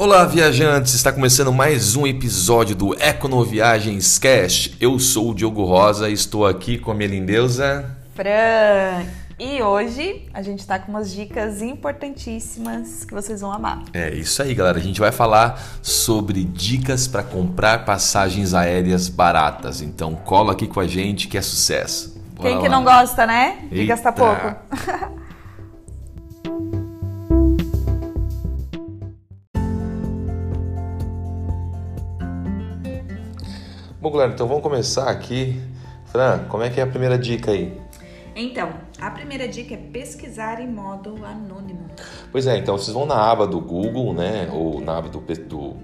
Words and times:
Olá, 0.00 0.24
viajantes! 0.24 0.94
Está 0.94 1.10
começando 1.12 1.52
mais 1.52 1.96
um 1.96 2.06
episódio 2.06 2.76
do 2.76 2.94
Econoviagens 3.02 4.16
Cast. 4.16 4.76
Eu 4.80 4.96
sou 5.00 5.30
o 5.30 5.34
Diogo 5.34 5.64
Rosa 5.64 6.08
e 6.08 6.12
estou 6.12 6.46
aqui 6.46 6.78
com 6.78 6.92
a 6.92 6.94
minha 6.94 7.08
lindeusa. 7.08 7.84
Fran! 8.14 9.04
E 9.40 9.60
hoje 9.60 10.28
a 10.32 10.40
gente 10.40 10.60
está 10.60 10.78
com 10.78 10.92
umas 10.92 11.12
dicas 11.12 11.62
importantíssimas 11.62 13.04
que 13.04 13.12
vocês 13.12 13.40
vão 13.40 13.52
amar. 13.52 13.82
É 13.92 14.14
isso 14.14 14.40
aí, 14.40 14.54
galera. 14.54 14.78
A 14.78 14.80
gente 14.80 15.00
vai 15.00 15.10
falar 15.10 15.60
sobre 15.82 16.44
dicas 16.44 17.08
para 17.08 17.24
comprar 17.24 17.84
passagens 17.84 18.54
aéreas 18.54 19.08
baratas. 19.08 19.82
Então 19.82 20.14
cola 20.14 20.52
aqui 20.52 20.68
com 20.68 20.78
a 20.78 20.86
gente 20.86 21.26
que 21.26 21.36
é 21.36 21.42
sucesso. 21.42 22.16
Bora 22.36 22.50
Quem 22.50 22.60
que 22.60 22.68
lá. 22.68 22.76
não 22.76 22.84
gosta, 22.84 23.26
né? 23.26 23.66
De 23.68 23.84
gastar 23.84 24.12
pouco. 24.12 24.54
Então 34.26 34.46
vamos 34.46 34.62
começar 34.62 35.08
aqui. 35.08 35.60
Fran, 36.06 36.44
como 36.48 36.62
é 36.62 36.70
que 36.70 36.80
é 36.80 36.82
a 36.82 36.86
primeira 36.86 37.18
dica 37.18 37.50
aí? 37.50 37.78
Então, 38.34 38.72
a 39.00 39.10
primeira 39.10 39.48
dica 39.48 39.74
é 39.74 39.76
pesquisar 39.76 40.60
em 40.60 40.68
modo 40.68 41.24
anônimo. 41.24 41.86
Pois 42.30 42.46
é, 42.46 42.56
então 42.56 42.78
vocês 42.78 42.94
vão 42.94 43.04
na 43.04 43.16
aba 43.16 43.46
do 43.46 43.60
Google, 43.60 44.14
né, 44.14 44.48
ou 44.52 44.80
na 44.80 44.96
aba 44.96 45.08
do, 45.08 45.18
do 45.20 45.76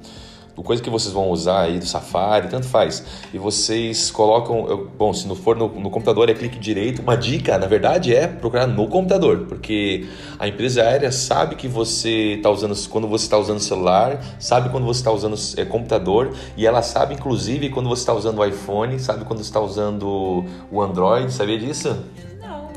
coisa 0.62 0.82
que 0.82 0.90
vocês 0.90 1.12
vão 1.12 1.30
usar 1.30 1.62
aí 1.62 1.78
do 1.78 1.86
Safari, 1.86 2.48
tanto 2.48 2.66
faz. 2.66 3.04
E 3.32 3.38
vocês 3.38 4.10
colocam, 4.10 4.88
bom, 4.96 5.12
se 5.12 5.26
não 5.26 5.34
for 5.34 5.56
no, 5.56 5.68
no, 5.68 5.90
computador 5.90 6.28
é 6.30 6.34
clique 6.34 6.58
direito. 6.58 7.02
Uma 7.02 7.16
dica, 7.16 7.58
na 7.58 7.66
verdade, 7.66 8.14
é 8.14 8.26
procurar 8.26 8.66
no 8.66 8.86
computador, 8.88 9.46
porque 9.48 10.06
a 10.38 10.46
empresa 10.46 10.82
aérea 10.82 11.10
sabe 11.10 11.56
que 11.56 11.66
você 11.66 12.34
está 12.34 12.50
usando, 12.50 12.74
quando 12.88 13.08
você 13.08 13.24
está 13.24 13.38
usando 13.38 13.58
celular, 13.58 14.22
sabe 14.38 14.68
quando 14.68 14.84
você 14.84 15.00
está 15.00 15.10
usando 15.10 15.36
é, 15.56 15.64
computador 15.64 16.32
e 16.56 16.66
ela 16.66 16.82
sabe, 16.82 17.14
inclusive, 17.14 17.70
quando 17.70 17.88
você 17.88 18.02
está 18.02 18.14
usando 18.14 18.38
o 18.38 18.44
iPhone, 18.44 18.98
sabe 19.00 19.24
quando 19.24 19.38
você 19.38 19.48
está 19.48 19.60
usando 19.60 20.44
o 20.70 20.80
Android. 20.80 21.32
Sabia 21.32 21.58
disso? 21.58 21.96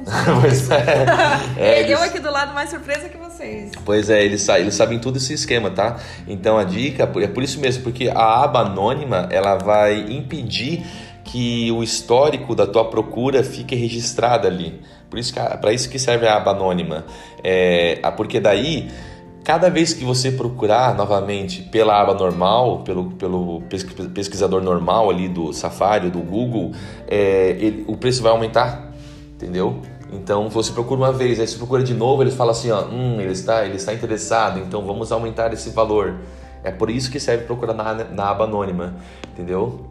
pois 0.41 0.69
é. 0.69 1.05
é 1.57 1.79
eles... 1.79 1.91
Eu 1.91 2.03
aqui 2.03 2.19
do 2.19 2.31
lado 2.31 2.53
mais 2.53 2.69
surpresa 2.69 3.09
que 3.09 3.17
vocês. 3.17 3.71
Pois 3.85 4.09
é, 4.09 4.23
eles, 4.23 4.47
eles 4.49 4.75
sabem 4.75 4.99
tudo 4.99 5.17
esse 5.17 5.33
esquema, 5.33 5.69
tá? 5.69 5.97
Então 6.27 6.57
a 6.57 6.63
dica 6.63 7.03
é 7.03 7.27
por 7.27 7.43
isso 7.43 7.59
mesmo, 7.59 7.83
porque 7.83 8.09
a 8.09 8.43
aba 8.43 8.61
anônima 8.61 9.27
ela 9.31 9.55
vai 9.57 9.99
impedir 9.99 10.85
que 11.23 11.71
o 11.71 11.83
histórico 11.83 12.55
da 12.55 12.65
tua 12.65 12.89
procura 12.89 13.43
fique 13.43 13.75
registrado 13.75 14.47
ali. 14.47 14.81
Por 15.09 15.19
isso 15.19 15.33
para 15.33 15.73
isso 15.73 15.89
que 15.89 15.99
serve 15.99 16.27
a 16.27 16.37
aba 16.37 16.51
anônima. 16.51 17.05
É, 17.43 17.99
porque 18.15 18.39
daí 18.39 18.89
cada 19.43 19.69
vez 19.69 19.93
que 19.93 20.03
você 20.03 20.29
procurar 20.29 20.93
novamente 20.93 21.61
pela 21.61 22.01
aba 22.01 22.13
normal, 22.13 22.79
pelo, 22.83 23.11
pelo 23.11 23.61
pesquisador 24.13 24.61
normal 24.61 25.09
ali 25.09 25.29
do 25.29 25.53
Safari, 25.53 26.09
do 26.09 26.19
Google, 26.19 26.73
é, 27.07 27.55
ele, 27.59 27.85
o 27.87 27.95
preço 27.95 28.21
vai 28.21 28.33
aumentar, 28.33 28.91
entendeu? 29.35 29.81
Então 30.11 30.49
você 30.49 30.71
procura 30.71 31.01
uma 31.01 31.11
vez, 31.11 31.39
aí 31.39 31.47
você 31.47 31.57
procura 31.57 31.83
de 31.83 31.93
novo, 31.93 32.23
eles 32.23 32.33
falam 32.33 32.51
assim, 32.51 32.71
ó, 32.71 32.85
hum, 32.85 33.19
ele 33.19 33.33
está, 33.33 33.65
ele 33.65 33.75
está 33.75 33.93
interessado, 33.93 34.59
então 34.59 34.85
vamos 34.85 35.11
aumentar 35.11 35.51
esse 35.53 35.69
valor. 35.69 36.15
É 36.63 36.71
por 36.71 36.89
isso 36.89 37.11
que 37.11 37.19
serve 37.19 37.45
procurar 37.45 37.73
na, 37.73 37.93
na 37.93 38.29
aba 38.29 38.45
anônima, 38.45 38.95
entendeu? 39.31 39.85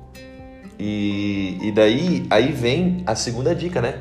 E, 0.79 1.59
e 1.63 1.73
daí 1.73 2.27
aí 2.31 2.53
vem 2.53 3.03
a 3.07 3.15
segunda 3.15 3.55
dica, 3.55 3.81
né? 3.81 4.01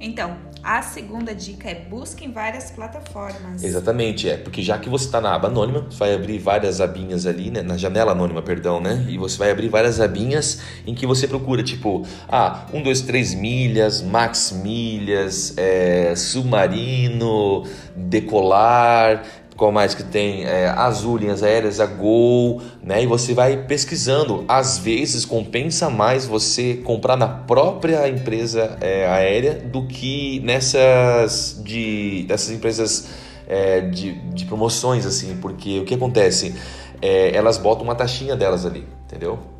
Então, 0.00 0.36
a 0.62 0.80
segunda 0.82 1.34
dica 1.34 1.68
é 1.68 1.74
busque 1.74 2.24
em 2.24 2.32
várias 2.32 2.70
plataformas. 2.70 3.62
Exatamente, 3.62 4.28
é. 4.28 4.36
Porque 4.36 4.62
já 4.62 4.78
que 4.78 4.88
você 4.88 5.06
está 5.06 5.20
na 5.20 5.34
aba 5.34 5.48
anônima, 5.48 5.80
você 5.80 5.98
vai 5.98 6.14
abrir 6.14 6.38
várias 6.38 6.80
abinhas 6.80 7.26
ali, 7.26 7.50
né? 7.50 7.62
Na 7.62 7.76
janela 7.76 8.12
anônima, 8.12 8.42
perdão, 8.42 8.80
né? 8.80 9.04
E 9.08 9.18
você 9.18 9.36
vai 9.36 9.50
abrir 9.50 9.68
várias 9.68 10.00
abinhas 10.00 10.60
em 10.86 10.94
que 10.94 11.06
você 11.06 11.26
procura, 11.26 11.62
tipo, 11.62 12.06
ah, 12.28 12.66
1, 12.72 12.82
2, 12.82 13.00
3 13.02 13.34
milhas, 13.34 14.02
max 14.02 14.52
milhas, 14.52 15.54
é, 15.56 16.14
submarino, 16.14 17.64
decolar, 17.96 19.24
qual 19.62 19.70
mais 19.70 19.94
que 19.94 20.02
tem? 20.02 20.44
É, 20.44 20.66
Azul, 20.70 21.18
linhas 21.18 21.40
aéreas, 21.40 21.78
a 21.78 21.86
Gol, 21.86 22.60
né? 22.82 23.04
E 23.04 23.06
você 23.06 23.32
vai 23.32 23.56
pesquisando. 23.56 24.44
Às 24.48 24.76
vezes 24.76 25.24
compensa 25.24 25.88
mais 25.88 26.26
você 26.26 26.80
comprar 26.82 27.16
na 27.16 27.28
própria 27.28 28.08
empresa 28.08 28.76
é, 28.80 29.06
aérea 29.06 29.54
do 29.54 29.86
que 29.86 30.40
nessas 30.40 31.62
de 31.64 32.24
dessas 32.26 32.50
empresas 32.50 33.10
é, 33.46 33.82
de, 33.82 34.14
de 34.30 34.46
promoções, 34.46 35.06
assim, 35.06 35.36
porque 35.36 35.78
o 35.78 35.84
que 35.84 35.94
acontece? 35.94 36.56
É, 37.00 37.32
elas 37.32 37.56
botam 37.56 37.84
uma 37.84 37.94
taxinha 37.94 38.34
delas 38.34 38.66
ali, 38.66 38.84
entendeu? 39.04 39.51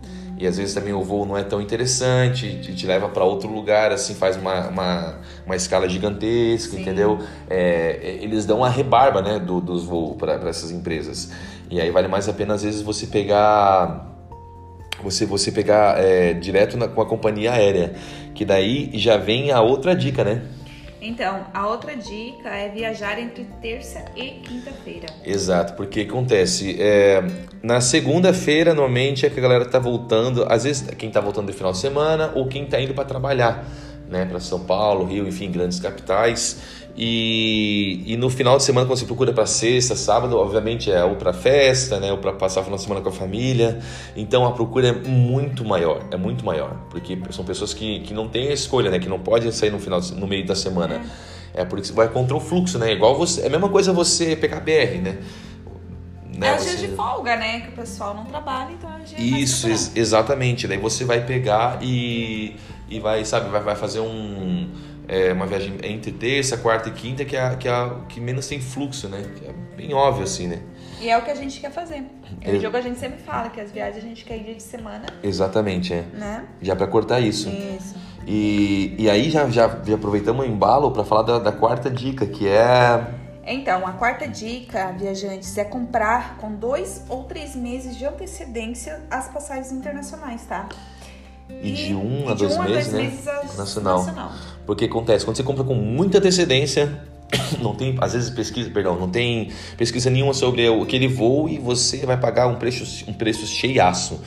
E 0.43 0.47
às 0.49 0.57
vezes 0.57 0.75
também 0.75 0.93
o 0.93 1.01
voo 1.05 1.25
não 1.25 1.39
é 1.39 1.45
tão 1.45 1.61
interessante, 1.61 2.59
te, 2.61 2.75
te 2.75 2.85
leva 2.85 3.09
para 3.09 3.23
outro 3.23 3.49
lugar, 3.49 3.93
assim, 3.93 4.13
faz 4.13 4.37
uma, 4.37 4.67
uma, 4.71 5.21
uma 5.47 5.55
escala 5.55 5.89
gigantesca, 5.89 6.75
Sim. 6.75 6.83
entendeu? 6.83 7.21
É, 7.49 8.01
é 8.03 8.25
eles 8.25 8.45
dão 8.45 8.65
a 8.65 8.69
rebarba 8.69 9.23
né, 9.23 9.39
do, 9.39 9.61
dos 9.61 9.85
voos 9.85 10.17
para 10.17 10.33
essas 10.49 10.73
empresas. 10.73 11.31
E 11.71 11.81
aí 11.81 11.93
vale 11.93 12.09
mais 12.09 12.29
a 12.29 12.33
pena, 12.33 12.55
às 12.55 12.65
vezes, 12.65 12.83
você 12.83 13.07
pegar. 13.07 14.11
Você, 15.05 15.25
você 15.25 15.53
pegar 15.53 16.01
é, 16.01 16.35
direto 16.35 16.77
na, 16.77 16.89
com 16.89 17.01
a 17.01 17.07
companhia 17.07 17.53
aérea. 17.53 17.95
Que 18.35 18.45
daí 18.45 18.91
já 18.95 19.17
vem 19.17 19.53
a 19.53 19.61
outra 19.61 19.95
dica, 19.95 20.25
né? 20.25 20.43
Então, 21.05 21.45
a 21.53 21.67
outra 21.67 21.97
dica 21.97 22.49
é 22.49 22.69
viajar 22.69 23.19
entre 23.19 23.45
terça 23.61 24.05
e 24.15 24.41
quinta-feira. 24.41 25.07
Exato, 25.27 25.73
porque 25.75 26.03
acontece, 26.03 26.81
é, 26.81 27.21
na 27.61 27.81
segunda-feira 27.81 28.73
normalmente 28.73 29.27
é 29.27 29.31
que 29.31 29.41
a 29.41 29.43
galera 29.43 29.65
tá 29.65 29.81
voltando, 29.81 30.47
às 30.49 30.63
vezes 30.63 30.89
quem 30.97 31.11
tá 31.11 31.21
voltando 31.21 31.51
de 31.51 31.55
final 31.55 31.73
de 31.73 31.79
semana 31.79 32.31
ou 32.37 32.47
quem 32.47 32.67
tá 32.67 32.81
indo 32.81 32.95
para 32.95 33.05
trabalhar, 33.05 33.67
né, 34.09 34.25
para 34.27 34.39
São 34.39 34.61
Paulo, 34.61 35.05
Rio, 35.05 35.27
enfim, 35.27 35.51
grandes 35.51 35.81
capitais. 35.81 36.82
E, 36.95 38.03
e 38.07 38.17
no 38.19 38.29
final 38.29 38.59
de 38.59 38.65
semana, 38.65 38.87
quando 38.87 38.99
você 38.99 39.07
procura 39.07 39.33
para 39.33 39.47
sexta, 39.47 39.97
sábado, 39.97 40.37
obviamente 40.37 40.93
é 40.93 41.03
ou 41.03 41.17
para 41.17 41.33
festa, 41.33 41.99
né, 41.99 42.13
ou 42.13 42.19
para 42.19 42.35
passar 42.35 42.61
o 42.61 42.65
final 42.65 42.77
de 42.77 42.83
semana 42.83 43.01
com 43.01 43.09
a 43.09 43.13
família. 43.13 43.81
Então 44.15 44.47
a 44.47 44.53
procura 44.53 44.89
é 44.89 44.93
muito 44.93 45.65
maior, 45.65 46.05
é 46.11 46.17
muito 46.17 46.45
maior, 46.45 46.77
porque 46.91 47.19
são 47.31 47.45
pessoas 47.45 47.73
que, 47.73 48.01
que 48.01 48.13
não 48.13 48.29
têm 48.29 48.49
a 48.49 48.53
escolha, 48.53 48.91
né, 48.91 48.99
que 48.99 49.09
não 49.09 49.19
podem 49.19 49.51
sair 49.51 49.71
no 49.71 49.79
final 49.79 50.01
no 50.17 50.27
meio 50.27 50.47
da 50.47 50.55
semana. 50.55 51.03
É, 51.55 51.63
é 51.63 51.65
porque 51.65 51.85
você 51.85 51.93
vai 51.93 52.09
contra 52.09 52.37
o 52.37 52.41
fluxo, 52.41 52.79
né? 52.79 52.93
Igual 52.93 53.17
você, 53.17 53.43
é 53.43 53.47
a 53.47 53.51
mesma 53.51 53.69
coisa 53.69 53.93
você 53.93 54.35
pegar 54.35 54.61
BR, 54.61 55.01
né? 55.03 55.19
Né, 56.35 56.49
é 56.49 56.57
os 56.57 56.63
dias 56.63 56.81
de 56.81 56.89
folga, 56.89 57.37
né? 57.37 57.61
Que 57.61 57.69
o 57.69 57.73
pessoal 57.73 58.15
não 58.15 58.25
trabalha, 58.25 58.73
então 58.73 58.91
é 58.91 59.21
Isso, 59.21 59.69
ex 59.69 59.93
exatamente. 59.95 60.67
Daí 60.67 60.79
você 60.79 61.05
vai 61.05 61.25
pegar 61.27 61.79
e, 61.83 62.57
e 62.89 62.99
vai, 62.99 63.23
sabe, 63.25 63.51
vai, 63.51 63.63
vai 63.63 63.77
fazer 63.77 64.01
um 64.01 64.67
é, 65.09 65.33
uma 65.33 65.47
viagem 65.47 65.77
entre 65.83 66.13
terça, 66.13 66.57
quarta 66.57 66.89
e 66.89 66.93
quinta, 66.93 67.25
que 67.25 67.37
é, 67.37 67.41
a, 67.41 67.57
que 67.57 67.69
é 67.69 67.71
a 67.71 67.97
que 68.09 68.21
menos 68.21 68.47
tem 68.47 68.61
fluxo, 68.61 69.09
né? 69.09 69.25
Que 69.37 69.47
é 69.47 69.53
bem 69.77 69.95
óbvio, 69.95 70.25
assim, 70.25 70.47
né? 70.47 70.61
E 71.01 71.09
é 71.09 71.19
o 71.19 71.23
que 71.23 71.31
a 71.31 71.35
gente 71.35 71.61
quer 71.61 71.71
fazer. 71.73 72.05
No 72.45 72.61
jogo 72.61 72.77
a 72.77 72.81
gente 72.81 72.99
sempre 72.99 73.19
fala 73.23 73.51
que 73.51 73.61
as 73.61 73.73
viagens 73.73 74.05
a 74.05 74.07
gente 74.07 74.25
quer 74.25 74.37
ir 74.37 74.45
dia 74.45 74.55
de 74.55 74.63
semana. 74.63 75.07
Exatamente, 75.23 75.93
é. 75.93 76.03
Né? 76.13 76.45
Já 76.61 76.77
para 76.77 76.87
cortar 76.87 77.21
isso. 77.21 77.49
Isso. 77.49 77.97
E, 78.27 78.95
e 78.99 79.11
aí 79.11 79.29
já, 79.29 79.49
já, 79.51 79.81
já 79.85 79.95
aproveitamos 79.97 80.47
o 80.47 80.49
embalo 80.49 80.93
para 80.93 81.05
falar 81.05 81.23
da, 81.23 81.39
da 81.41 81.53
quarta 81.53 81.91
dica, 81.91 82.25
que 82.25 82.47
é 82.47 83.05
então, 83.45 83.85
a 83.87 83.93
quarta 83.93 84.29
dica, 84.29 84.93
viajantes, 84.93 85.57
é 85.59 85.65
comprar 85.65 86.37
com 86.37 86.55
dois 86.55 87.03
ou 87.09 87.25
três 87.25 87.57
meses 87.57 87.97
de 87.97 88.07
antecedência 88.07 89.03
as 89.11 89.29
passagens 89.29 89.73
internacionais, 89.73 90.45
tá? 90.45 90.69
E, 91.49 91.71
e 91.71 91.73
de 91.73 91.95
um 91.95 92.29
a 92.29 92.35
dois 92.35 92.57
um 92.57 92.63
meses, 92.63 92.93
né? 92.93 93.03
Meses 93.03 93.25
nacional. 93.57 93.99
nacional. 93.99 94.33
Porque 94.67 94.85
acontece, 94.85 95.25
quando 95.25 95.37
você 95.37 95.43
compra 95.43 95.65
com 95.65 95.75
muita 95.75 96.19
antecedência, 96.19 97.01
não 97.61 97.75
tem, 97.75 97.97
às 98.01 98.13
vezes 98.13 98.31
pesquisa, 98.31 98.71
perdão, 98.71 98.99
não 98.99 99.09
tem 99.09 99.51
pesquisa 99.77 100.11
nenhuma 100.11 100.35
sobre 100.35 100.67
aquele 100.67 101.09
voo 101.09 101.49
e 101.49 101.59
você 101.59 101.99
vai 102.07 102.17
pagar 102.17 102.47
um 102.47 102.57
preço, 102.57 103.05
um 103.09 103.13
preço 103.13 103.47
cheiaço. 103.47 104.21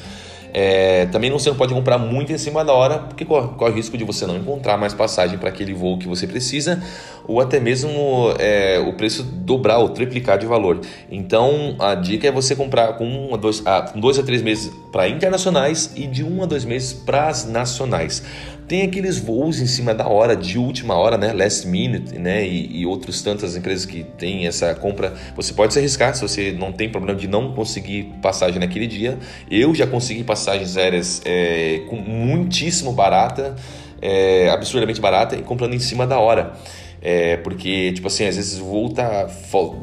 É, 0.57 1.05
também 1.07 1.29
não, 1.29 1.37
você 1.37 1.49
não 1.49 1.57
pode 1.57 1.73
comprar 1.73 1.97
muito 1.97 2.31
em 2.31 2.37
cima 2.37 2.63
da 2.63 2.71
hora, 2.71 2.99
porque 2.99 3.25
corre, 3.25 3.49
corre 3.57 3.71
o 3.71 3.75
risco 3.75 3.97
de 3.97 4.05
você 4.05 4.25
não 4.25 4.37
encontrar 4.37 4.77
mais 4.77 4.93
passagem 4.93 5.37
para 5.37 5.49
aquele 5.49 5.73
voo 5.73 5.97
que 5.97 6.07
você 6.07 6.25
precisa, 6.25 6.81
ou 7.27 7.41
até 7.41 7.59
mesmo 7.59 8.33
é, 8.39 8.79
o 8.79 8.93
preço 8.93 9.21
dobrar 9.21 9.79
ou 9.79 9.89
triplicar 9.89 10.37
de 10.37 10.45
valor. 10.45 10.79
Então 11.11 11.75
a 11.77 11.93
dica 11.93 12.29
é 12.29 12.31
você 12.31 12.55
comprar 12.55 12.93
com 12.93 13.05
um 13.05 13.33
a 13.33 13.37
dois, 13.37 13.61
ah, 13.65 13.91
dois 13.97 14.17
a 14.17 14.23
três 14.23 14.41
meses 14.41 14.71
para 14.93 15.09
internacionais 15.09 15.91
e 15.93 16.07
de 16.07 16.23
um 16.23 16.41
a 16.41 16.45
dois 16.45 16.63
meses 16.63 16.93
para 16.93 17.27
as 17.27 17.45
nacionais. 17.45 18.23
Tem 18.67 18.81
aqueles 18.81 19.19
voos 19.19 19.59
em 19.59 19.67
cima 19.67 19.93
da 19.93 20.07
hora, 20.07 20.35
de 20.35 20.57
última 20.57 20.95
hora, 20.95 21.19
né? 21.19 21.31
Last 21.31 21.67
minute, 21.67 22.17
né? 22.17 22.47
E, 22.47 22.81
e 22.81 22.85
outras 22.85 23.21
tantas 23.21 23.55
empresas 23.55 23.85
que 23.85 24.03
têm 24.03 24.47
essa 24.47 24.73
compra. 24.73 25.13
Você 25.35 25.53
pode 25.53 25.71
se 25.71 25.77
arriscar 25.77 26.15
se 26.15 26.21
você 26.23 26.51
não 26.51 26.71
tem 26.71 26.89
problema 26.89 27.19
de 27.19 27.27
não 27.27 27.53
conseguir 27.53 28.11
passagem 28.23 28.59
naquele 28.59 28.87
dia. 28.87 29.19
Eu 29.51 29.75
já 29.75 29.85
consegui 29.85 30.23
passagens 30.23 30.77
aéreas 30.77 31.21
é, 31.25 31.83
com 31.87 31.95
muitíssimo 31.95 32.91
barata, 32.91 33.55
é, 34.01 34.49
absurdamente 34.49 34.99
barata, 34.99 35.35
e 35.35 35.43
comprando 35.43 35.75
em 35.75 35.79
cima 35.79 36.07
da 36.07 36.17
hora. 36.17 36.53
É, 37.07 37.37
porque, 37.37 37.93
tipo 37.93 38.07
assim, 38.07 38.25
às 38.25 38.35
vezes 38.35 38.59
tá, 38.95 39.29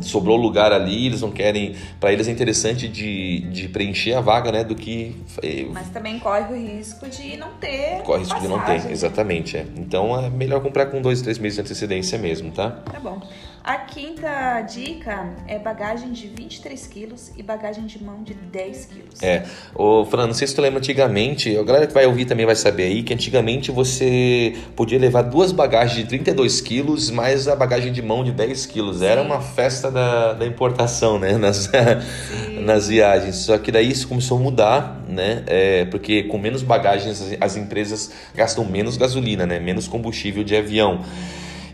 sobrou 0.01 0.37
lugar 0.37 0.73
ali, 0.73 1.07
eles 1.07 1.21
não 1.21 1.31
querem. 1.31 1.77
Para 2.01 2.13
eles 2.13 2.27
é 2.27 2.33
interessante 2.33 2.89
de, 2.89 3.43
de 3.43 3.69
preencher 3.69 4.15
a 4.15 4.21
vaga, 4.21 4.51
né? 4.51 4.65
Do 4.65 4.75
que. 4.75 5.15
É, 5.41 5.65
Mas 5.71 5.89
também 5.91 6.19
corre 6.19 6.53
o 6.53 6.57
risco 6.57 7.09
de 7.09 7.37
não 7.37 7.53
ter. 7.61 8.03
Corre 8.03 8.19
o 8.19 8.25
risco 8.25 8.41
de 8.41 8.49
não 8.49 8.59
ter, 8.65 8.91
exatamente. 8.91 9.57
É. 9.57 9.65
Então 9.77 10.19
é 10.19 10.29
melhor 10.31 10.61
comprar 10.61 10.87
com 10.87 11.01
dois, 11.01 11.23
três 11.23 11.39
meses 11.39 11.55
de 11.55 11.61
antecedência 11.61 12.19
mesmo, 12.19 12.51
tá? 12.51 12.71
Tá 12.71 12.99
bom. 12.99 13.21
A 13.65 13.77
quinta 13.77 14.61
dica 14.63 15.31
é 15.47 15.57
bagagem 15.57 16.11
de 16.11 16.27
23 16.27 16.85
quilos 16.89 17.31
e 17.37 17.45
bagagem 17.45 17.87
de 17.87 18.03
mão 18.03 18.25
de 18.25 18.35
10 18.35 18.87
quilos. 18.87 19.23
É. 19.23 19.45
Ô, 19.73 20.05
Fran, 20.05 20.27
não 20.27 20.35
sei 20.35 20.49
se 20.49 20.55
tu 20.55 20.61
lembra 20.61 20.81
antigamente, 20.81 21.57
a 21.57 21.63
galera 21.63 21.87
que 21.87 21.95
vai 21.95 22.05
ouvir 22.05 22.25
também 22.25 22.45
vai 22.45 22.57
saber 22.57 22.85
aí, 22.85 23.05
que 23.05 23.15
antigamente 23.15 23.71
você 23.71 24.57
podia 24.75 24.99
levar 24.99 25.23
duas 25.23 25.53
bagagens 25.53 25.97
de 25.97 26.09
32 26.09 26.61
quilos 26.61 27.09
mais 27.09 27.47
a 27.47 27.55
bagagem 27.55 27.93
de 27.93 28.03
mão 28.03 28.25
de 28.25 28.33
10 28.33 28.67
quilos. 28.67 28.99
Sim. 28.99 29.07
Era 29.07 29.23
uma 29.23 29.41
festa 29.41 29.93
da, 29.93 30.33
da 30.33 30.45
importação, 30.45 31.21
né? 31.21 31.39
Nas, 31.39 31.71
nas 32.63 32.89
viagens. 32.89 33.37
Só 33.37 33.57
que 33.59 33.71
daí 33.71 33.89
isso 33.89 34.09
começou 34.09 34.39
a 34.39 34.41
mudar, 34.41 35.05
né? 35.09 35.45
É, 35.47 35.85
porque 35.85 36.25
com 36.25 36.37
menos 36.37 36.65
bagagens 36.65 37.37
as 37.41 37.57
empresas 37.57 38.11
gastam 38.35 38.65
menos 38.65 38.97
gasolina, 38.97 39.47
né? 39.47 39.61
Menos 39.61 39.87
combustível 39.87 40.43
de 40.43 40.57
avião. 40.57 41.01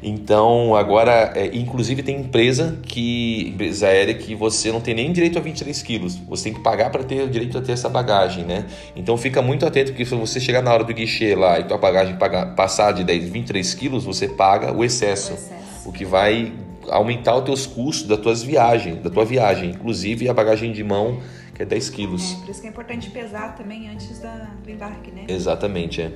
Então, 0.02 0.76
agora, 0.76 1.32
é, 1.34 1.46
inclusive 1.56 2.02
tem 2.02 2.20
empresa 2.20 2.78
que 2.82 3.48
empresa 3.48 3.88
aérea 3.88 4.14
que 4.14 4.34
você 4.34 4.70
não 4.70 4.80
tem 4.80 4.94
nem 4.94 5.12
direito 5.12 5.38
a 5.38 5.40
23 5.40 5.82
quilos. 5.82 6.16
Você 6.28 6.44
tem 6.44 6.54
que 6.54 6.60
pagar 6.60 6.90
para 6.90 7.02
ter 7.02 7.22
o 7.22 7.28
direito 7.28 7.58
a 7.58 7.60
ter 7.60 7.72
essa 7.72 7.88
bagagem, 7.88 8.44
né? 8.44 8.66
Então, 8.94 9.16
fica 9.16 9.42
muito 9.42 9.66
atento 9.66 9.92
que 9.92 10.04
se 10.04 10.14
você 10.14 10.40
chegar 10.40 10.62
na 10.62 10.72
hora 10.72 10.84
do 10.84 10.94
guichê 10.94 11.34
lá 11.34 11.58
e 11.58 11.64
tua 11.64 11.78
bagagem 11.78 12.16
pagar, 12.16 12.54
passar 12.54 12.92
de 12.92 13.04
10, 13.04 13.28
23 13.28 13.74
quilos, 13.74 14.04
você 14.04 14.28
paga 14.28 14.72
o 14.72 14.84
excesso, 14.84 15.32
o 15.32 15.34
excesso. 15.34 15.88
O 15.88 15.92
que 15.92 16.04
vai 16.04 16.52
aumentar 16.90 17.36
os 17.36 17.44
teus 17.44 17.66
custos 17.66 18.06
das 18.06 18.18
tuas 18.18 18.42
viagens, 18.42 19.02
da 19.02 19.10
tua 19.10 19.24
viagem, 19.24 19.70
inclusive 19.70 20.28
a 20.28 20.34
bagagem 20.34 20.72
de 20.72 20.82
mão 20.82 21.20
que 21.58 21.62
é 21.62 21.66
10 21.66 21.90
quilos. 21.90 22.32
É, 22.32 22.36
por 22.36 22.50
isso 22.50 22.60
que 22.60 22.66
é 22.68 22.70
importante 22.70 23.10
pesar 23.10 23.56
também 23.56 23.88
antes 23.88 24.20
da, 24.20 24.48
do 24.62 24.70
embarque, 24.70 25.10
né? 25.10 25.24
Exatamente, 25.26 26.00
é. 26.00 26.12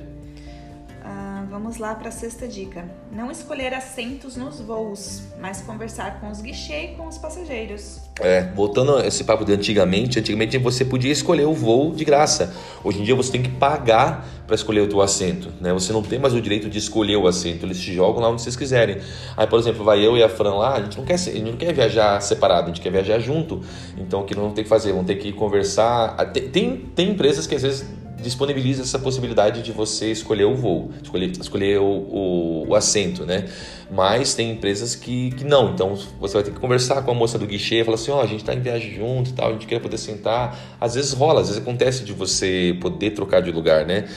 Vamos 1.53 1.77
lá 1.77 1.93
para 1.93 2.09
a 2.09 2.11
sexta 2.11 2.47
dica. 2.47 2.83
Não 3.11 3.29
escolher 3.29 3.75
assentos 3.75 4.35
nos 4.35 4.59
voos, 4.59 5.21
mas 5.39 5.61
conversar 5.61 6.19
com 6.19 6.31
os 6.31 6.41
guichês 6.41 6.93
e 6.93 6.95
com 6.95 7.07
os 7.07 7.19
passageiros. 7.19 7.99
É, 8.19 8.41
voltando 8.55 8.97
a 8.97 9.05
esse 9.05 9.23
papo 9.23 9.45
de 9.45 9.53
antigamente, 9.53 10.17
antigamente 10.17 10.57
você 10.57 10.83
podia 10.83 11.11
escolher 11.11 11.45
o 11.45 11.53
voo 11.53 11.93
de 11.93 12.03
graça. 12.03 12.51
Hoje 12.83 13.01
em 13.01 13.03
dia 13.03 13.15
você 13.15 13.33
tem 13.33 13.43
que 13.43 13.51
pagar 13.51 14.27
para 14.47 14.55
escolher 14.55 14.81
o 14.81 14.87
teu 14.87 14.99
assento, 14.99 15.51
né? 15.61 15.71
Você 15.73 15.93
não 15.93 16.01
tem 16.01 16.17
mais 16.17 16.33
o 16.33 16.41
direito 16.41 16.67
de 16.67 16.79
escolher 16.79 17.17
o 17.17 17.27
assento, 17.27 17.67
eles 17.67 17.79
te 17.79 17.93
jogam 17.93 18.19
lá 18.19 18.29
onde 18.29 18.41
vocês 18.41 18.55
quiserem. 18.55 18.97
Aí, 19.37 19.45
por 19.45 19.59
exemplo, 19.59 19.83
vai 19.83 20.03
eu 20.03 20.17
e 20.17 20.23
a 20.23 20.29
Fran 20.29 20.55
lá, 20.55 20.77
a 20.77 20.81
gente 20.81 20.97
não 20.97 21.05
quer, 21.05 21.13
a 21.13 21.17
gente 21.17 21.43
não 21.43 21.55
quer 21.55 21.71
viajar 21.71 22.19
separado, 22.19 22.63
a 22.63 22.73
gente 22.73 22.81
quer 22.81 22.91
viajar 22.91 23.19
junto. 23.19 23.61
Então, 23.95 24.21
o 24.21 24.25
que 24.25 24.35
não 24.35 24.51
tem 24.51 24.63
que 24.63 24.69
fazer? 24.71 24.91
Vão 24.91 25.03
ter 25.03 25.17
que 25.17 25.31
conversar. 25.31 26.15
Tem, 26.31 26.49
tem, 26.49 26.77
tem 26.95 27.11
empresas 27.11 27.45
que 27.45 27.53
às 27.53 27.61
vezes 27.61 27.85
disponibiliza 28.23 28.81
essa 28.81 28.97
possibilidade 28.97 29.61
de 29.61 29.71
você 29.71 30.11
escolher 30.11 30.45
o 30.45 30.55
voo, 30.55 30.91
escolher, 31.01 31.31
escolher 31.31 31.79
o, 31.79 31.85
o, 31.85 32.67
o, 32.69 32.75
assento, 32.75 33.25
né? 33.25 33.49
Mas 33.91 34.33
tem 34.33 34.51
empresas 34.51 34.95
que, 34.95 35.31
que 35.31 35.43
não, 35.43 35.71
então 35.71 35.95
você 36.19 36.33
vai 36.35 36.43
ter 36.43 36.51
que 36.51 36.59
conversar 36.59 37.03
com 37.03 37.11
a 37.11 37.13
moça 37.13 37.37
do 37.37 37.45
guichê 37.45 37.81
e 37.81 37.83
falar 37.83 37.95
assim: 37.95 38.11
ó, 38.11 38.17
oh, 38.17 38.21
a 38.21 38.25
gente 38.25 38.39
está 38.39 38.53
em 38.53 38.59
viagem 38.59 38.95
junto 38.95 39.29
e 39.29 39.33
tal, 39.33 39.49
a 39.49 39.53
gente 39.53 39.67
quer 39.67 39.79
poder 39.79 39.97
sentar. 39.97 40.57
Às 40.79 40.95
vezes 40.95 41.13
rola, 41.13 41.41
às 41.41 41.47
vezes 41.47 41.61
acontece 41.61 42.03
de 42.03 42.13
você 42.13 42.75
poder 42.81 43.11
trocar 43.11 43.41
de 43.41 43.51
lugar, 43.51 43.85
né? 43.85 44.07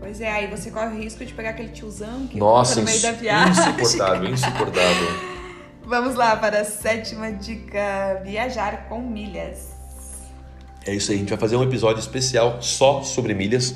Pois 0.00 0.20
é, 0.20 0.30
aí 0.30 0.46
você 0.46 0.70
corre 0.70 0.96
o 0.96 1.00
risco 1.00 1.24
de 1.24 1.32
pegar 1.32 1.50
aquele 1.50 1.68
tiozão 1.68 2.26
que 2.26 2.36
Nossa, 2.38 2.80
no 2.80 2.86
meio 2.86 3.00
da 3.00 3.12
viagem. 3.12 3.52
Insuportável, 3.52 4.30
insuportável. 4.30 5.32
Vamos 5.84 6.14
lá 6.14 6.36
para 6.36 6.60
a 6.60 6.64
sétima 6.64 7.30
dica: 7.32 8.20
viajar 8.24 8.88
com 8.88 9.00
milhas. 9.00 9.71
É 10.84 10.94
isso 10.94 11.10
aí, 11.12 11.16
a 11.16 11.20
gente 11.20 11.28
vai 11.28 11.38
fazer 11.38 11.56
um 11.56 11.62
episódio 11.62 12.00
especial 12.00 12.60
só 12.60 13.02
sobre 13.02 13.34
milhas, 13.34 13.74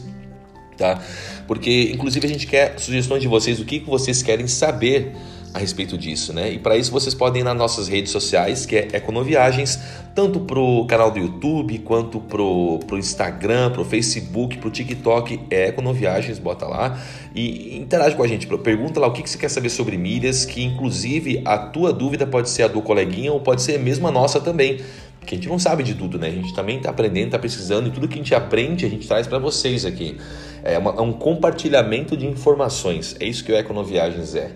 tá? 0.76 1.00
Porque 1.46 1.90
inclusive 1.94 2.26
a 2.26 2.28
gente 2.28 2.46
quer 2.46 2.78
sugestões 2.78 3.22
de 3.22 3.28
vocês, 3.28 3.60
o 3.60 3.64
que, 3.64 3.80
que 3.80 3.88
vocês 3.88 4.22
querem 4.22 4.48
saber 4.48 5.12
a 5.56 5.58
respeito 5.58 5.96
disso, 5.96 6.32
né? 6.34 6.52
E 6.52 6.58
para 6.58 6.76
isso 6.76 6.90
vocês 6.92 7.14
podem 7.14 7.40
ir 7.40 7.44
nas 7.44 7.56
nossas 7.56 7.88
redes 7.88 8.12
sociais, 8.12 8.66
que 8.66 8.76
é 8.76 8.88
Econoviagens, 8.92 9.78
tanto 10.14 10.40
pro 10.40 10.84
canal 10.86 11.10
do 11.10 11.18
YouTube, 11.18 11.78
quanto 11.78 12.20
pro, 12.20 12.78
pro 12.86 12.98
Instagram, 12.98 13.70
pro 13.70 13.84
Facebook, 13.84 14.58
pro 14.58 14.70
TikTok, 14.70 15.40
é 15.48 15.68
Econoviagens, 15.68 16.38
bota 16.38 16.66
lá 16.66 17.00
e 17.34 17.76
interage 17.76 18.14
com 18.16 18.22
a 18.22 18.26
gente, 18.26 18.46
pergunta 18.58 19.00
lá 19.00 19.06
o 19.06 19.12
que, 19.12 19.22
que 19.22 19.30
você 19.30 19.38
quer 19.38 19.48
saber 19.48 19.70
sobre 19.70 19.96
milhas, 19.96 20.44
que 20.44 20.62
inclusive 20.62 21.40
a 21.44 21.56
tua 21.56 21.92
dúvida 21.92 22.26
pode 22.26 22.50
ser 22.50 22.64
a 22.64 22.68
do 22.68 22.82
coleguinha 22.82 23.32
ou 23.32 23.40
pode 23.40 23.62
ser 23.62 23.78
mesmo 23.78 24.06
a 24.08 24.10
nossa 24.10 24.40
também 24.40 24.80
que 25.26 25.34
a 25.34 25.38
gente 25.38 25.48
não 25.48 25.58
sabe 25.58 25.82
de 25.82 25.94
tudo, 25.94 26.18
né? 26.18 26.28
A 26.28 26.30
gente 26.30 26.54
também 26.54 26.76
está 26.76 26.90
aprendendo, 26.90 27.26
está 27.26 27.38
pesquisando 27.38 27.88
e 27.88 27.90
tudo 27.90 28.06
que 28.06 28.14
a 28.14 28.18
gente 28.18 28.34
aprende 28.34 28.86
a 28.86 28.88
gente 28.88 29.06
traz 29.06 29.26
para 29.26 29.38
vocês 29.38 29.84
aqui. 29.84 30.16
É, 30.62 30.78
uma, 30.78 30.92
é, 30.92 31.00
um 31.00 31.12
compartilhamento 31.12 32.16
de 32.16 32.26
informações. 32.26 33.16
É 33.18 33.24
isso 33.24 33.44
que 33.44 33.52
o 33.52 33.56
Econoviagens 33.56 34.34
é. 34.36 34.52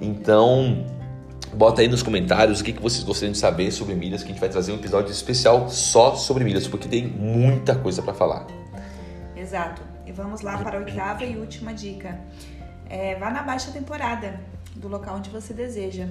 Então, 0.00 0.86
bota 1.52 1.82
aí 1.82 1.88
nos 1.88 2.02
comentários 2.02 2.60
o 2.60 2.64
que, 2.64 2.72
que 2.72 2.80
vocês 2.80 3.02
gostariam 3.02 3.32
de 3.32 3.38
saber 3.38 3.72
sobre 3.72 3.94
milhas, 3.94 4.22
que 4.22 4.28
a 4.28 4.32
gente 4.32 4.40
vai 4.40 4.48
trazer 4.48 4.72
um 4.72 4.76
episódio 4.76 5.10
especial 5.10 5.68
só 5.68 6.14
sobre 6.14 6.44
milhas, 6.44 6.68
porque 6.68 6.88
tem 6.88 7.06
muita 7.06 7.74
coisa 7.74 8.00
para 8.00 8.14
falar. 8.14 8.46
Exato. 9.36 9.82
E 10.06 10.12
vamos 10.12 10.42
lá 10.42 10.58
para 10.58 10.78
a 10.78 10.80
oitava 10.80 11.24
e 11.24 11.36
última 11.36 11.74
dica. 11.74 12.20
É, 12.88 13.16
vá 13.16 13.30
na 13.30 13.42
baixa 13.42 13.72
temporada 13.72 14.40
do 14.76 14.86
local 14.86 15.16
onde 15.16 15.30
você 15.30 15.52
deseja. 15.52 16.06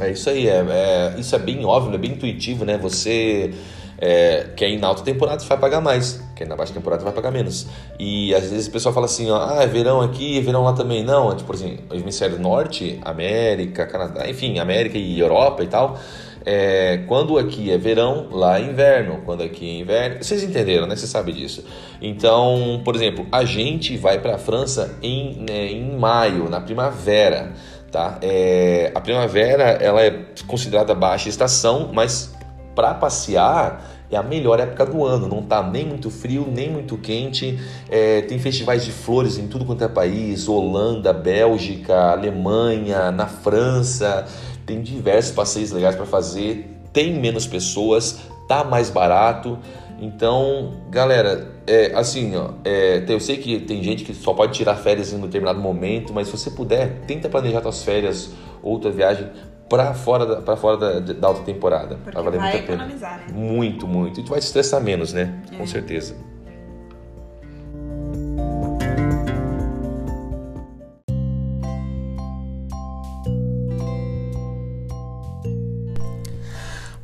É 0.00 0.10
isso 0.10 0.30
aí, 0.30 0.48
é, 0.48 0.64
é, 0.68 1.14
isso 1.18 1.34
é 1.34 1.38
bem 1.38 1.64
óbvio, 1.64 1.94
é 1.94 1.98
bem 1.98 2.12
intuitivo, 2.12 2.64
né? 2.64 2.78
Você 2.78 3.52
é, 3.98 4.46
quer 4.56 4.68
ir 4.68 4.78
na 4.78 4.86
alta 4.86 5.02
temporada, 5.02 5.40
você 5.40 5.48
vai 5.48 5.58
pagar 5.58 5.80
mais. 5.80 6.22
Quer 6.36 6.44
ir 6.44 6.48
na 6.48 6.54
baixa 6.54 6.72
temporada, 6.72 7.02
vai 7.02 7.12
pagar 7.12 7.32
menos. 7.32 7.66
E 7.98 8.32
às 8.34 8.48
vezes 8.48 8.68
o 8.68 8.70
pessoal 8.70 8.94
fala 8.94 9.06
assim, 9.06 9.28
ó, 9.28 9.36
ah, 9.36 9.62
é 9.62 9.66
verão 9.66 10.00
aqui, 10.00 10.38
é 10.38 10.40
verão 10.40 10.62
lá 10.62 10.72
também. 10.72 11.02
Não, 11.02 11.32
é 11.32 11.34
tipo 11.34 11.52
assim, 11.52 11.78
o 11.90 11.94
hemisfério 11.94 12.38
norte, 12.38 13.00
América, 13.04 13.86
Canadá, 13.86 14.28
enfim, 14.28 14.58
América 14.60 14.96
e 14.96 15.18
Europa 15.18 15.64
e 15.64 15.66
tal. 15.66 15.98
É, 16.46 17.04
quando 17.08 17.36
aqui 17.36 17.70
é 17.70 17.76
verão, 17.76 18.28
lá 18.30 18.58
é 18.58 18.62
inverno. 18.62 19.22
Quando 19.24 19.42
aqui 19.42 19.68
é 19.68 19.80
inverno, 19.80 20.22
vocês 20.22 20.44
entenderam, 20.44 20.86
né? 20.86 20.94
Você 20.94 21.06
sabe 21.06 21.32
disso. 21.32 21.64
Então, 22.00 22.80
por 22.84 22.94
exemplo, 22.94 23.26
a 23.32 23.44
gente 23.44 23.96
vai 23.96 24.20
para 24.20 24.36
a 24.36 24.38
França 24.38 24.96
em, 25.02 25.44
né, 25.46 25.72
em 25.72 25.98
maio, 25.98 26.48
na 26.48 26.60
primavera. 26.60 27.52
Tá? 27.90 28.18
É, 28.20 28.92
a 28.94 29.00
primavera 29.00 29.64
ela 29.64 30.02
é 30.02 30.26
considerada 30.46 30.94
baixa 30.94 31.28
estação, 31.28 31.90
mas 31.92 32.34
para 32.74 32.92
passear 32.94 33.82
é 34.10 34.16
a 34.16 34.22
melhor 34.22 34.60
época 34.60 34.86
do 34.86 35.04
ano. 35.04 35.28
Não 35.28 35.40
está 35.40 35.62
nem 35.62 35.86
muito 35.86 36.10
frio, 36.10 36.46
nem 36.50 36.70
muito 36.70 36.96
quente. 36.96 37.58
É, 37.88 38.22
tem 38.22 38.38
festivais 38.38 38.84
de 38.84 38.92
flores 38.92 39.38
em 39.38 39.46
tudo 39.46 39.64
quanto 39.64 39.84
é 39.84 39.88
país: 39.88 40.48
Holanda, 40.48 41.12
Bélgica, 41.12 42.12
Alemanha, 42.12 43.10
na 43.10 43.26
França. 43.26 44.26
Tem 44.66 44.82
diversos 44.82 45.32
passeios 45.32 45.70
legais 45.70 45.96
para 45.96 46.06
fazer. 46.06 46.78
Tem 46.92 47.14
menos 47.14 47.46
pessoas, 47.46 48.18
tá 48.46 48.64
mais 48.64 48.90
barato. 48.90 49.58
Então, 50.00 50.74
galera, 50.90 51.50
é, 51.66 51.92
assim, 51.94 52.34
ó, 52.36 52.50
é, 52.64 53.04
eu 53.08 53.18
sei 53.18 53.36
que 53.36 53.58
tem 53.60 53.82
gente 53.82 54.04
que 54.04 54.14
só 54.14 54.32
pode 54.32 54.52
tirar 54.52 54.76
férias 54.76 55.12
em 55.12 55.16
um 55.16 55.22
determinado 55.22 55.60
momento, 55.60 56.12
mas 56.12 56.28
se 56.28 56.36
você 56.36 56.50
puder, 56.50 57.00
tenta 57.06 57.28
planejar 57.28 57.60
suas 57.62 57.82
férias 57.82 58.30
ou 58.62 58.78
tua 58.78 58.92
viagem 58.92 59.28
para 59.68 59.92
fora 59.94 60.24
da, 60.24 60.36
pra 60.40 60.56
fora 60.56 60.76
da, 60.76 61.00
da 61.12 61.28
alta 61.28 61.42
temporada. 61.42 61.96
Porque 61.96 62.12
vai 62.12 62.24
valer 62.24 62.40
muito 62.40 62.56
a 62.56 62.62
pena. 62.62 62.86
Né? 62.86 62.94
Muito, 63.34 63.86
muito. 63.86 64.20
E 64.20 64.22
tu 64.22 64.30
vai 64.30 64.40
se 64.40 64.46
estressar 64.46 64.80
menos, 64.80 65.12
né? 65.12 65.42
É. 65.52 65.56
Com 65.56 65.66
certeza. 65.66 66.16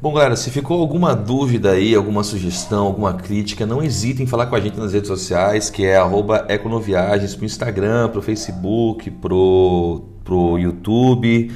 Bom, 0.04 0.12
galera, 0.12 0.36
se 0.36 0.50
ficou 0.50 0.82
alguma 0.82 1.16
dúvida 1.16 1.70
aí, 1.70 1.94
alguma 1.94 2.22
sugestão, 2.22 2.84
alguma 2.88 3.14
crítica, 3.14 3.64
não 3.64 3.82
hesitem 3.82 4.24
em 4.24 4.26
falar 4.26 4.44
com 4.44 4.54
a 4.54 4.60
gente 4.60 4.78
nas 4.78 4.92
redes 4.92 5.08
sociais, 5.08 5.70
que 5.70 5.86
é 5.86 5.96
econoviagens, 6.50 7.34
pro 7.34 7.46
Instagram, 7.46 8.10
pro 8.10 8.20
Facebook, 8.20 9.10
pro, 9.10 10.02
pro 10.22 10.58
YouTube. 10.58 11.50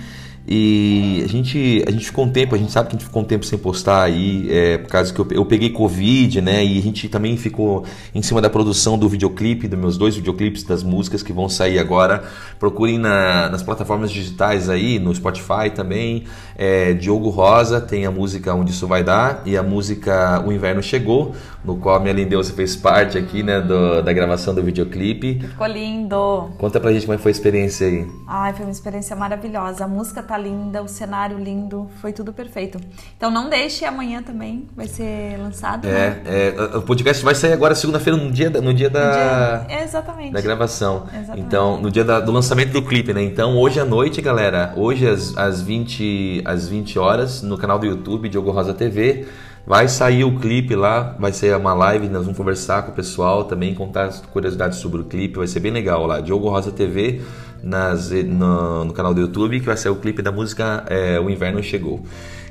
E 0.51 1.21
a 1.23 1.29
gente, 1.29 1.85
a 1.87 1.91
gente 1.91 2.07
ficou 2.07 2.25
um 2.25 2.31
tempo, 2.31 2.55
a 2.55 2.59
gente 2.59 2.73
sabe 2.73 2.89
que 2.89 2.97
a 2.97 2.99
gente 2.99 3.07
ficou 3.07 3.21
um 3.21 3.25
tempo 3.25 3.45
sem 3.45 3.59
postar 3.59 4.05
aí, 4.05 4.49
é, 4.51 4.79
por 4.79 4.89
causa 4.89 5.13
que 5.13 5.21
eu, 5.21 5.27
eu 5.31 5.45
peguei 5.45 5.69
Covid, 5.69 6.41
né? 6.41 6.65
E 6.65 6.79
a 6.79 6.83
gente 6.83 7.07
também 7.11 7.37
ficou 7.37 7.85
em 8.15 8.23
cima 8.23 8.41
da 8.41 8.49
produção 8.49 8.97
do 8.97 9.07
videoclipe, 9.11 9.69
dos 9.69 9.79
meus 9.79 9.99
dois 9.99 10.17
videoclipes 10.17 10.63
das 10.63 10.83
músicas 10.83 11.23
que 11.23 11.35
vão 11.35 11.51
sair 11.51 11.79
agora. 11.79 12.25
Procurem 12.59 12.99
na, 12.99 13.51
nas 13.51 13.63
plataformas 13.63 14.11
digitais 14.11 14.71
aí, 14.71 14.99
no 14.99 15.15
Spotify 15.15 15.69
também. 15.75 16.25
É, 16.57 16.95
Diogo 16.95 17.29
Rosa 17.29 17.79
tem 17.79 18.07
a 18.07 18.11
música 18.11 18.55
Onde 18.55 18.71
Isso 18.71 18.87
Vai 18.87 19.05
Dar 19.05 19.43
e 19.45 19.55
a 19.55 19.63
música 19.63 20.43
O 20.47 20.51
Inverno 20.51 20.83
Chegou, 20.83 21.35
no 21.63 21.77
qual 21.77 21.97
a 21.97 22.01
minha 22.01 22.15
lindeuça 22.15 22.55
fez 22.55 22.75
parte 22.75 23.19
aqui, 23.19 23.43
né, 23.43 23.61
do, 23.61 24.01
da 24.01 24.15
gravação 24.15 24.55
do 24.55 24.63
videoclipe. 24.63 25.41
Ficou 25.41 25.67
lindo! 25.67 26.49
Conta 26.57 26.81
pra 26.81 26.91
gente 26.91 27.05
como 27.05 27.17
é 27.17 27.19
foi 27.19 27.31
a 27.31 27.33
experiência 27.33 27.87
aí. 27.87 28.07
Ai, 28.27 28.55
foi 28.55 28.65
uma 28.65 28.73
experiência 28.73 29.15
maravilhosa. 29.15 29.85
A 29.85 29.89
música 29.89 30.23
tá 30.23 30.38
linda, 30.39 30.83
o 30.83 30.89
cenário 30.89 31.37
lindo, 31.39 31.89
foi 32.01 32.13
tudo 32.13 32.33
perfeito. 32.33 32.81
Então 33.17 33.31
não 33.31 33.51
deixe 33.51 33.85
amanhã 33.85 34.23
também, 34.23 34.67
vai 34.77 34.87
ser 34.89 35.37
lançado. 35.39 35.87
É, 35.87 35.91
né? 35.91 36.23
é 36.27 36.77
o 36.77 36.83
podcast 36.83 37.23
vai 37.25 37.35
sair 37.35 37.53
agora 37.53 37.75
segunda-feira 37.75 38.17
no 38.19 38.31
dia 38.31 38.49
da, 38.49 38.61
no 38.61 38.73
dia 38.73 38.89
da, 38.89 39.61
No 39.63 39.67
dia- 39.69 39.83
Exatamente. 39.83 40.33
da 40.33 40.41
gravação. 40.41 41.07
Exatamente. 41.13 41.41
Então, 41.47 41.81
no 41.81 41.91
dia 41.91 42.05
da- 42.05 42.21
do 42.21 42.33
lançamento 42.33 42.73
do 42.73 42.83
clipe, 42.83 43.13
né? 43.13 43.23
Então, 43.23 43.57
hoje 43.59 43.79
à 43.81 43.85
noite, 43.85 44.23
galera, 44.23 44.73
hoje 44.77 45.07
às, 45.07 45.37
às 45.37 45.61
20 45.61 46.43
às 46.45 46.69
20 46.69 46.99
horas 46.99 47.43
no 47.43 47.59
canal 47.59 47.79
do 47.79 47.87
YouTube 47.87 48.29
Diogo 48.29 48.51
Rosa 48.51 48.73
TV, 48.73 49.27
vai 49.67 49.87
sair 49.87 50.25
o 50.25 50.39
clipe 50.39 50.75
lá, 50.75 51.15
vai 51.19 51.31
ser 51.33 51.55
uma 51.55 51.75
live, 51.75 52.09
nós 52.09 52.23
vamos 52.23 52.39
conversar 52.39 52.83
com 52.85 52.93
o 52.93 52.95
pessoal 52.95 53.45
também, 53.45 53.75
contar 53.75 54.05
as 54.07 54.21
curiosidades 54.21 54.79
sobre 54.79 55.01
o 55.03 55.05
clipe, 55.05 55.37
vai 55.37 55.47
ser 55.47 55.61
bem 55.61 55.71
legal 55.71 56.07
lá. 56.07 56.21
Diogo 56.21 56.49
Rosa 56.49 56.71
TV 56.73 57.21
nas, 57.63 58.11
no, 58.11 58.85
no 58.85 58.93
canal 58.93 59.15
do 59.15 59.21
YouTube, 59.21 59.61
que 59.61 59.67
vai 59.67 59.77
ser 59.77 59.89
o 59.89 59.97
clipe 59.97 60.23
da 60.23 60.33
música 60.33 60.85
é, 60.89 61.19
O 61.21 61.29
Inverno 61.31 61.63
Chegou. 61.63 62.05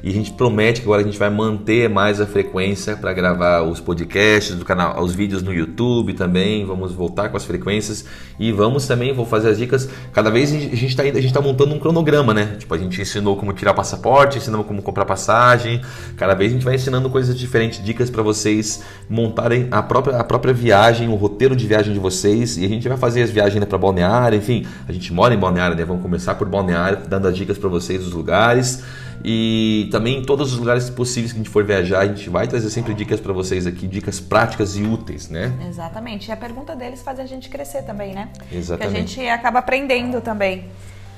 E 0.03 0.09
a 0.09 0.13
gente 0.13 0.31
promete 0.31 0.81
que 0.81 0.87
agora 0.87 1.01
a 1.01 1.05
gente 1.05 1.17
vai 1.17 1.29
manter 1.29 1.89
mais 1.89 2.21
a 2.21 2.25
frequência 2.25 2.95
para 2.95 3.11
gravar 3.13 3.63
os 3.63 3.79
podcasts 3.79 4.55
do 4.55 4.63
canal, 4.63 5.01
os 5.01 5.13
vídeos 5.13 5.41
no 5.41 5.53
YouTube 5.53 6.13
também. 6.13 6.65
Vamos 6.65 6.91
voltar 6.93 7.29
com 7.29 7.37
as 7.37 7.43
frequências 7.43 8.05
e 8.39 8.51
vamos 8.51 8.85
também, 8.85 9.13
vou 9.13 9.25
fazer 9.25 9.49
as 9.49 9.57
dicas. 9.57 9.89
Cada 10.13 10.29
vez 10.29 10.53
a 10.53 10.57
gente 10.57 10.85
está 10.85 11.03
tá 11.33 11.41
montando 11.41 11.73
um 11.73 11.79
cronograma, 11.79 12.33
né? 12.33 12.55
Tipo, 12.59 12.75
a 12.75 12.77
gente 12.77 13.01
ensinou 13.01 13.35
como 13.35 13.53
tirar 13.53 13.73
passaporte, 13.73 14.37
ensinamos 14.37 14.67
como 14.67 14.81
comprar 14.81 15.05
passagem. 15.05 15.81
Cada 16.15 16.35
vez 16.35 16.51
a 16.51 16.53
gente 16.53 16.63
vai 16.63 16.75
ensinando 16.75 17.09
coisas 17.09 17.37
diferentes, 17.37 17.83
dicas 17.83 18.09
para 18.09 18.21
vocês 18.21 18.83
montarem 19.09 19.67
a 19.71 19.81
própria, 19.81 20.17
a 20.17 20.23
própria 20.23 20.53
viagem, 20.53 21.09
o 21.09 21.15
roteiro 21.15 21.55
de 21.55 21.65
viagem 21.65 21.93
de 21.93 21.99
vocês. 21.99 22.57
E 22.57 22.65
a 22.65 22.67
gente 22.69 22.87
vai 22.87 22.97
fazer 22.97 23.23
as 23.23 23.31
viagens 23.31 23.59
né, 23.59 23.65
para 23.65 23.77
Balneário, 23.77 24.37
enfim, 24.37 24.65
a 24.87 24.91
gente 24.91 25.11
mora 25.11 25.33
em 25.33 25.37
Balneário, 25.37 25.75
né? 25.75 25.83
Vamos 25.83 26.03
começar 26.03 26.35
por 26.35 26.47
Balneário, 26.47 26.99
dando 27.07 27.27
as 27.27 27.35
dicas 27.35 27.57
para 27.57 27.69
vocês 27.69 28.03
dos 28.03 28.13
lugares. 28.13 28.83
E 29.23 29.87
também 29.91 30.19
em 30.19 30.23
todos 30.23 30.53
os 30.53 30.59
lugares 30.59 30.89
possíveis 30.89 31.31
que 31.31 31.39
a 31.39 31.43
gente 31.43 31.49
for 31.51 31.63
viajar, 31.63 31.99
a 31.99 32.07
gente 32.07 32.29
vai 32.29 32.47
trazer 32.47 32.69
sempre 32.69 32.93
dicas 32.93 33.19
para 33.19 33.33
vocês 33.33 33.65
aqui, 33.65 33.87
dicas 33.87 34.19
práticas 34.19 34.75
e 34.77 34.83
úteis, 34.83 35.29
né? 35.29 35.53
Exatamente. 35.67 36.29
E 36.29 36.31
a 36.31 36.37
pergunta 36.37 36.75
deles 36.75 37.01
faz 37.01 37.19
a 37.19 37.25
gente 37.25 37.49
crescer 37.49 37.83
também, 37.83 38.13
né? 38.13 38.29
Exatamente. 38.51 38.91
Que 38.91 38.97
a 38.97 39.23
gente 39.23 39.29
acaba 39.29 39.59
aprendendo 39.59 40.21
também. 40.21 40.65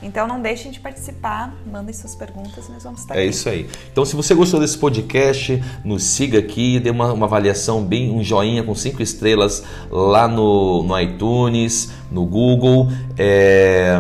Então 0.02 0.26
não 0.26 0.42
deixem 0.42 0.72
de 0.72 0.80
participar, 0.80 1.54
mandem 1.70 1.94
suas 1.94 2.16
perguntas 2.16 2.70
nós 2.70 2.84
vamos 2.84 3.02
estar 3.02 3.16
É 3.16 3.20
aqui. 3.20 3.30
isso 3.30 3.50
aí. 3.50 3.68
Então, 3.92 4.06
se 4.06 4.16
você 4.16 4.34
gostou 4.34 4.58
desse 4.60 4.78
podcast, 4.78 5.62
nos 5.84 6.04
siga 6.04 6.40
aqui, 6.40 6.80
dê 6.80 6.90
uma, 6.90 7.12
uma 7.12 7.26
avaliação 7.26 7.84
bem, 7.84 8.10
um 8.10 8.24
joinha 8.24 8.64
com 8.64 8.74
cinco 8.74 9.04
estrelas 9.04 9.62
lá 9.92 10.26
no, 10.26 10.84
no 10.84 10.98
iTunes, 10.98 11.92
no 12.10 12.26
Google. 12.26 12.88
É, 13.18 14.00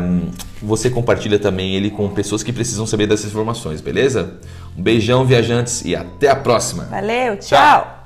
você 0.62 0.90
compartilha 0.90 1.40
também 1.40 1.76
ele 1.76 1.90
com 1.90 2.10
pessoas 2.10 2.44
que 2.44 2.52
precisam 2.54 2.86
saber 2.86 3.08
dessas 3.08 3.28
informações, 3.28 3.82
beleza? 3.82 4.34
Um 4.78 4.82
beijão, 4.82 5.26
viajantes, 5.26 5.84
e 5.86 5.96
até 5.96 6.30
a 6.30 6.36
próxima. 6.36 6.84
Valeu, 6.86 7.38
Tchau. 7.38 7.60
tchau. 7.60 7.99